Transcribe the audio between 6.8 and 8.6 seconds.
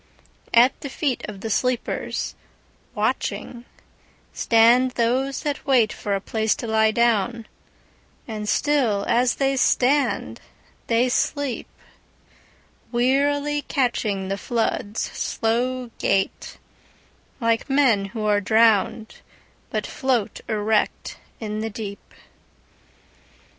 down; and